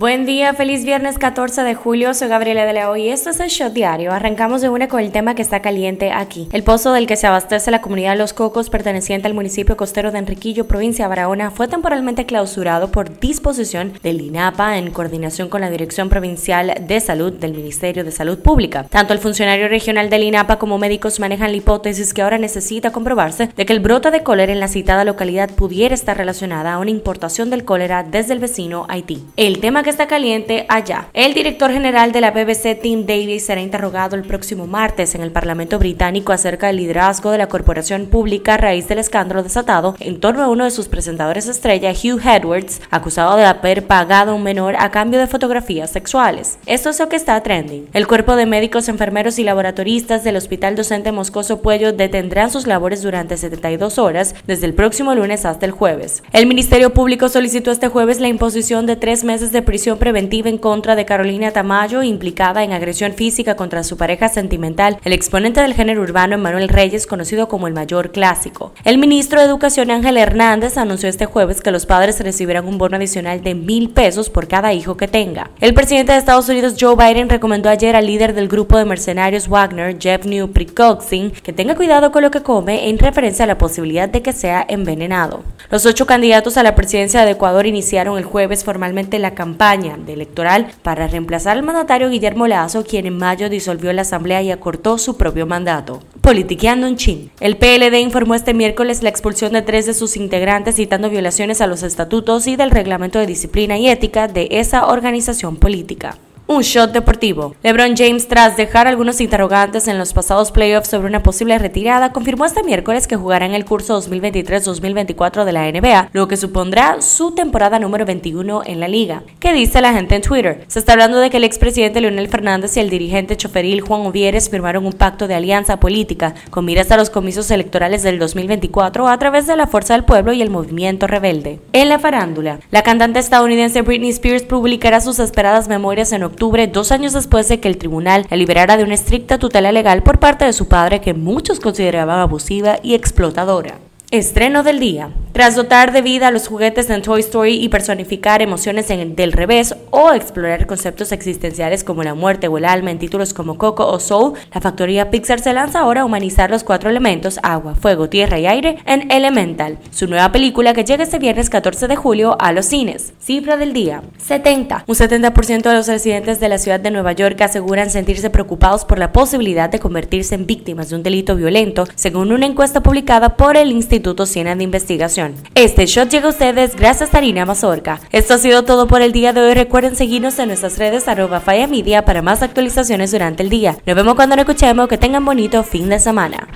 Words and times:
Buen 0.00 0.24
día, 0.24 0.54
feliz 0.54 0.86
viernes 0.86 1.18
14 1.18 1.62
de 1.62 1.74
julio, 1.74 2.14
soy 2.14 2.28
Gabriela 2.28 2.64
de 2.64 2.72
Leo 2.72 2.96
y 2.96 3.10
esto 3.10 3.28
es 3.28 3.38
el 3.38 3.50
Shot 3.50 3.74
Diario. 3.74 4.12
Arrancamos 4.12 4.62
de 4.62 4.70
una 4.70 4.88
con 4.88 5.00
el 5.00 5.12
tema 5.12 5.34
que 5.34 5.42
está 5.42 5.60
caliente 5.60 6.10
aquí. 6.10 6.48
El 6.52 6.62
pozo 6.62 6.94
del 6.94 7.06
que 7.06 7.16
se 7.16 7.26
abastece 7.26 7.70
la 7.70 7.82
comunidad 7.82 8.16
Los 8.16 8.32
Cocos, 8.32 8.70
perteneciente 8.70 9.28
al 9.28 9.34
municipio 9.34 9.76
costero 9.76 10.10
de 10.10 10.18
Enriquillo, 10.18 10.66
provincia 10.66 11.04
de 11.04 11.10
Barahona, 11.10 11.50
fue 11.50 11.68
temporalmente 11.68 12.24
clausurado 12.24 12.90
por 12.90 13.20
disposición 13.20 13.92
del 14.02 14.22
INAPA 14.22 14.78
en 14.78 14.90
coordinación 14.90 15.50
con 15.50 15.60
la 15.60 15.68
Dirección 15.68 16.08
Provincial 16.08 16.72
de 16.80 16.98
Salud 17.00 17.34
del 17.34 17.52
Ministerio 17.52 18.02
de 18.02 18.10
Salud 18.10 18.38
Pública. 18.38 18.84
Tanto 18.84 19.12
el 19.12 19.18
funcionario 19.18 19.68
regional 19.68 20.08
del 20.08 20.22
INAPA 20.22 20.58
como 20.58 20.78
médicos 20.78 21.20
manejan 21.20 21.50
la 21.50 21.58
hipótesis 21.58 22.14
que 22.14 22.22
ahora 22.22 22.38
necesita 22.38 22.90
comprobarse 22.90 23.50
de 23.54 23.66
que 23.66 23.74
el 23.74 23.80
brote 23.80 24.10
de 24.10 24.22
cólera 24.22 24.50
en 24.50 24.60
la 24.60 24.68
citada 24.68 25.04
localidad 25.04 25.50
pudiera 25.50 25.94
estar 25.94 26.16
relacionada 26.16 26.72
a 26.72 26.78
una 26.78 26.90
importación 26.90 27.50
del 27.50 27.66
cólera 27.66 28.02
desde 28.02 28.32
el 28.32 28.38
vecino 28.38 28.86
Haití. 28.88 29.22
El 29.36 29.60
tema 29.60 29.82
que 29.82 29.89
está 29.90 30.06
caliente 30.06 30.64
allá. 30.68 31.08
El 31.12 31.34
director 31.34 31.70
general 31.72 32.12
de 32.12 32.20
la 32.20 32.30
BBC, 32.30 32.80
Tim 32.80 33.04
Davis, 33.06 33.44
será 33.44 33.60
interrogado 33.60 34.16
el 34.16 34.22
próximo 34.22 34.66
martes 34.66 35.14
en 35.14 35.20
el 35.20 35.32
Parlamento 35.32 35.78
británico 35.78 36.32
acerca 36.32 36.68
del 36.68 36.76
liderazgo 36.76 37.30
de 37.30 37.38
la 37.38 37.48
corporación 37.48 38.06
pública 38.06 38.54
a 38.54 38.56
raíz 38.56 38.88
del 38.88 38.98
escándalo 38.98 39.42
desatado 39.42 39.96
en 40.00 40.20
torno 40.20 40.42
a 40.42 40.48
uno 40.48 40.64
de 40.64 40.70
sus 40.70 40.88
presentadores 40.88 41.48
estrella, 41.48 41.90
Hugh 41.90 42.20
Edwards, 42.24 42.80
acusado 42.90 43.36
de 43.36 43.44
haber 43.44 43.86
pagado 43.86 44.30
a 44.30 44.34
un 44.34 44.42
menor 44.42 44.76
a 44.78 44.90
cambio 44.90 45.18
de 45.18 45.26
fotografías 45.26 45.90
sexuales. 45.90 46.58
Esto 46.66 46.90
es 46.90 47.00
lo 47.00 47.08
que 47.08 47.16
está 47.16 47.42
trending. 47.42 47.88
El 47.92 48.06
cuerpo 48.06 48.36
de 48.36 48.46
médicos, 48.46 48.88
enfermeros 48.88 49.38
y 49.38 49.44
laboratoristas 49.44 50.24
del 50.24 50.36
Hospital 50.36 50.76
Docente 50.76 51.12
Moscoso 51.12 51.60
Puello 51.62 51.92
detendrán 51.92 52.50
sus 52.50 52.66
labores 52.66 53.02
durante 53.02 53.36
72 53.36 53.98
horas 53.98 54.34
desde 54.46 54.66
el 54.66 54.74
próximo 54.74 55.14
lunes 55.14 55.44
hasta 55.44 55.66
el 55.66 55.72
jueves. 55.72 56.22
El 56.32 56.46
Ministerio 56.46 56.94
Público 56.94 57.28
solicitó 57.28 57.72
este 57.72 57.88
jueves 57.88 58.20
la 58.20 58.28
imposición 58.28 58.86
de 58.86 58.96
tres 58.96 59.24
meses 59.24 59.50
de 59.52 59.62
prisión 59.62 59.79
preventiva 59.80 60.48
en 60.48 60.58
contra 60.58 60.94
de 60.94 61.06
Carolina 61.06 61.52
Tamayo, 61.52 62.02
implicada 62.02 62.62
en 62.62 62.72
agresión 62.72 63.14
física 63.14 63.56
contra 63.56 63.82
su 63.82 63.96
pareja 63.96 64.28
sentimental, 64.28 64.98
el 65.04 65.14
exponente 65.14 65.62
del 65.62 65.72
género 65.72 66.02
urbano 66.02 66.34
Emanuel 66.34 66.68
Reyes, 66.68 67.06
conocido 67.06 67.48
como 67.48 67.66
el 67.66 67.72
mayor 67.72 68.12
clásico. 68.12 68.74
El 68.84 68.98
ministro 68.98 69.40
de 69.40 69.46
Educación 69.46 69.90
Ángel 69.90 70.18
Hernández 70.18 70.76
anunció 70.76 71.08
este 71.08 71.24
jueves 71.24 71.62
que 71.62 71.70
los 71.70 71.86
padres 71.86 72.20
recibirán 72.20 72.68
un 72.68 72.76
bono 72.76 72.96
adicional 72.96 73.42
de 73.42 73.54
mil 73.54 73.88
pesos 73.88 74.28
por 74.28 74.48
cada 74.48 74.74
hijo 74.74 74.98
que 74.98 75.08
tenga. 75.08 75.50
El 75.60 75.72
presidente 75.72 76.12
de 76.12 76.18
Estados 76.18 76.48
Unidos, 76.50 76.76
Joe 76.78 76.96
Biden, 76.96 77.30
recomendó 77.30 77.70
ayer 77.70 77.96
al 77.96 78.06
líder 78.06 78.34
del 78.34 78.48
grupo 78.48 78.76
de 78.76 78.84
mercenarios 78.84 79.48
Wagner, 79.48 79.96
Jeff 79.98 80.26
New 80.26 80.52
Prikoxin, 80.52 81.30
que 81.30 81.54
tenga 81.54 81.74
cuidado 81.74 82.12
con 82.12 82.22
lo 82.22 82.30
que 82.30 82.42
come 82.42 82.90
en 82.90 82.98
referencia 82.98 83.44
a 83.44 83.48
la 83.48 83.56
posibilidad 83.56 84.10
de 84.10 84.20
que 84.20 84.34
sea 84.34 84.66
envenenado. 84.68 85.42
Los 85.70 85.86
ocho 85.86 86.04
candidatos 86.04 86.58
a 86.58 86.62
la 86.62 86.74
presidencia 86.74 87.24
de 87.24 87.30
Ecuador 87.30 87.66
iniciaron 87.66 88.18
el 88.18 88.24
jueves 88.24 88.62
formalmente 88.62 89.18
la 89.18 89.34
campaña 89.34 89.69
de 89.70 90.12
electoral 90.12 90.66
para 90.82 91.06
reemplazar 91.06 91.56
al 91.56 91.62
mandatario 91.62 92.10
Guillermo 92.10 92.48
Lazo, 92.48 92.82
quien 92.82 93.06
en 93.06 93.16
mayo 93.16 93.48
disolvió 93.48 93.92
la 93.92 94.02
asamblea 94.02 94.42
y 94.42 94.50
acortó 94.50 94.98
su 94.98 95.16
propio 95.16 95.46
mandato. 95.46 96.00
Politiqueando 96.22 96.88
en 96.88 96.96
Chin. 96.96 97.30
El 97.38 97.56
PLD 97.56 98.00
informó 98.00 98.34
este 98.34 98.52
miércoles 98.52 99.04
la 99.04 99.10
expulsión 99.10 99.52
de 99.52 99.62
tres 99.62 99.86
de 99.86 99.94
sus 99.94 100.16
integrantes 100.16 100.74
citando 100.74 101.08
violaciones 101.08 101.60
a 101.60 101.68
los 101.68 101.84
estatutos 101.84 102.48
y 102.48 102.56
del 102.56 102.72
reglamento 102.72 103.20
de 103.20 103.26
disciplina 103.26 103.78
y 103.78 103.88
ética 103.88 104.26
de 104.26 104.48
esa 104.50 104.88
organización 104.88 105.56
política 105.56 106.16
un 106.50 106.62
shot 106.62 106.90
deportivo. 106.90 107.54
LeBron 107.62 107.94
James, 107.96 108.26
tras 108.26 108.56
dejar 108.56 108.88
algunos 108.88 109.20
interrogantes 109.20 109.86
en 109.86 109.98
los 109.98 110.12
pasados 110.12 110.50
playoffs 110.50 110.88
sobre 110.88 111.06
una 111.06 111.22
posible 111.22 111.56
retirada, 111.60 112.10
confirmó 112.10 112.44
este 112.44 112.64
miércoles 112.64 113.06
que 113.06 113.14
jugará 113.14 113.46
en 113.46 113.54
el 113.54 113.64
curso 113.64 114.02
2023-2024 114.02 115.44
de 115.44 115.52
la 115.52 115.70
NBA, 115.70 116.08
lo 116.12 116.26
que 116.26 116.36
supondrá 116.36 117.02
su 117.02 117.36
temporada 117.36 117.78
número 117.78 118.04
21 118.04 118.62
en 118.66 118.80
la 118.80 118.88
liga. 118.88 119.22
¿Qué 119.38 119.52
dice 119.52 119.80
la 119.80 119.92
gente 119.92 120.16
en 120.16 120.22
Twitter? 120.22 120.64
Se 120.66 120.80
está 120.80 120.94
hablando 120.94 121.20
de 121.20 121.30
que 121.30 121.36
el 121.36 121.44
expresidente 121.44 122.00
Leonel 122.00 122.26
Fernández 122.26 122.76
y 122.76 122.80
el 122.80 122.90
dirigente 122.90 123.36
choferil 123.36 123.80
Juan 123.80 124.00
Ovieres 124.00 124.50
firmaron 124.50 124.86
un 124.86 124.92
pacto 124.92 125.28
de 125.28 125.36
alianza 125.36 125.78
política 125.78 126.34
con 126.50 126.64
miras 126.64 126.90
a 126.90 126.96
los 126.96 127.10
comicios 127.10 127.48
electorales 127.52 128.02
del 128.02 128.18
2024 128.18 129.06
a 129.06 129.18
través 129.20 129.46
de 129.46 129.54
la 129.54 129.68
Fuerza 129.68 129.94
del 129.94 130.02
Pueblo 130.04 130.32
y 130.32 130.42
el 130.42 130.50
Movimiento 130.50 131.06
Rebelde. 131.06 131.60
En 131.72 131.88
la 131.88 132.00
farándula, 132.00 132.58
la 132.72 132.82
cantante 132.82 133.20
estadounidense 133.20 133.82
Britney 133.82 134.10
Spears 134.10 134.42
publicará 134.42 135.00
sus 135.00 135.20
esperadas 135.20 135.68
memorias 135.68 136.10
en 136.10 136.24
octubre 136.24 136.39
dos 136.72 136.90
años 136.90 137.12
después 137.12 137.48
de 137.48 137.60
que 137.60 137.68
el 137.68 137.76
tribunal 137.76 138.26
la 138.30 138.36
liberara 138.36 138.78
de 138.78 138.84
una 138.84 138.94
estricta 138.94 139.38
tutela 139.38 139.72
legal 139.72 140.02
por 140.02 140.18
parte 140.18 140.46
de 140.46 140.54
su 140.54 140.68
padre 140.68 141.00
que 141.00 141.12
muchos 141.12 141.60
consideraban 141.60 142.18
abusiva 142.18 142.78
y 142.82 142.94
explotadora. 142.94 143.89
Estreno 144.12 144.64
del 144.64 144.80
día. 144.80 145.10
Tras 145.30 145.54
dotar 145.54 145.92
de 145.92 146.02
vida 146.02 146.26
a 146.26 146.30
los 146.32 146.48
juguetes 146.48 146.90
en 146.90 147.00
Toy 147.00 147.20
Story 147.20 147.54
y 147.54 147.68
personificar 147.68 148.42
emociones 148.42 148.90
en, 148.90 149.14
del 149.14 149.30
revés 149.30 149.76
o 149.90 150.10
explorar 150.10 150.66
conceptos 150.66 151.12
existenciales 151.12 151.84
como 151.84 152.02
la 152.02 152.14
muerte 152.14 152.48
o 152.48 152.58
el 152.58 152.64
alma 152.64 152.90
en 152.90 152.98
títulos 152.98 153.32
como 153.32 153.56
Coco 153.56 153.86
o 153.86 154.00
Soul, 154.00 154.32
la 154.52 154.60
factoría 154.60 155.12
Pixar 155.12 155.38
se 155.38 155.52
lanza 155.52 155.78
ahora 155.78 156.00
a 156.00 156.04
humanizar 156.04 156.50
los 156.50 156.64
cuatro 156.64 156.90
elementos 156.90 157.38
agua, 157.44 157.76
fuego, 157.76 158.08
tierra 158.08 158.40
y 158.40 158.48
aire 158.48 158.78
en 158.86 159.12
Elemental, 159.12 159.78
su 159.92 160.08
nueva 160.08 160.32
película 160.32 160.74
que 160.74 160.84
llega 160.84 161.04
este 161.04 161.20
viernes 161.20 161.48
14 161.48 161.86
de 161.86 161.94
julio 161.94 162.36
a 162.40 162.50
los 162.50 162.66
cines. 162.66 163.12
Cifra 163.20 163.56
del 163.56 163.72
día: 163.72 164.02
70. 164.18 164.84
Un 164.88 164.94
70% 164.96 165.62
de 165.62 165.74
los 165.74 165.86
residentes 165.86 166.40
de 166.40 166.48
la 166.48 166.58
ciudad 166.58 166.80
de 166.80 166.90
Nueva 166.90 167.12
York 167.12 167.40
aseguran 167.42 167.90
sentirse 167.90 168.30
preocupados 168.30 168.84
por 168.84 168.98
la 168.98 169.12
posibilidad 169.12 169.70
de 169.70 169.78
convertirse 169.78 170.34
en 170.34 170.46
víctimas 170.46 170.90
de 170.90 170.96
un 170.96 171.04
delito 171.04 171.36
violento, 171.36 171.86
según 171.94 172.32
una 172.32 172.46
encuesta 172.46 172.82
publicada 172.82 173.36
por 173.36 173.56
el 173.56 173.70
Instituto 173.70 173.99
Instituto 174.00 174.24
Siena 174.24 174.56
de 174.56 174.64
Investigación. 174.64 175.34
Este 175.54 175.84
shot 175.84 176.08
llega 176.08 176.26
a 176.26 176.30
ustedes 176.30 176.74
gracias 176.74 177.14
a 177.14 177.18
Harina 177.18 177.44
Mazorca. 177.44 178.00
Esto 178.12 178.32
ha 178.34 178.38
sido 178.38 178.64
todo 178.64 178.88
por 178.88 179.02
el 179.02 179.12
día 179.12 179.34
de 179.34 179.42
hoy. 179.42 179.52
Recuerden 179.52 179.94
seguirnos 179.94 180.38
en 180.38 180.48
nuestras 180.48 180.78
redes 180.78 181.06
arroba 181.06 181.42
Media 181.68 182.06
para 182.06 182.22
más 182.22 182.42
actualizaciones 182.42 183.12
durante 183.12 183.42
el 183.42 183.50
día. 183.50 183.76
Nos 183.84 183.96
vemos 183.96 184.14
cuando 184.14 184.36
nos 184.36 184.46
escuchemos. 184.48 184.88
Que 184.88 184.96
tengan 184.96 185.24
bonito 185.26 185.62
fin 185.62 185.90
de 185.90 186.00
semana. 186.00 186.48